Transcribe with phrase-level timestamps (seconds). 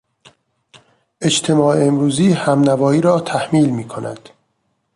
[1.21, 4.29] اجتماع امروزی همنوایی را تحمیل میکند.